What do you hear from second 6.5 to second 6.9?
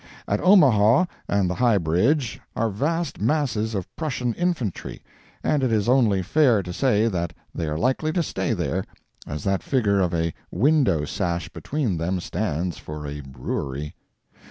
to